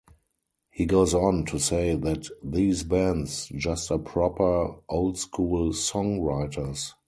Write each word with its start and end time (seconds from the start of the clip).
He 0.71 0.87
goes 0.87 1.13
on 1.13 1.45
to 1.45 1.59
say 1.59 1.93
that 1.93 2.27
these 2.43 2.81
bands 2.81 3.45
just 3.55 3.91
are 3.91 3.99
proper 3.99 4.73
old 4.89 5.19
school 5.19 5.73
songwriters. 5.73 6.95